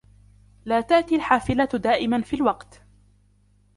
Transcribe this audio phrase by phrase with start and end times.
[0.65, 2.81] لا تأتي الحافلة دائما في الوقت.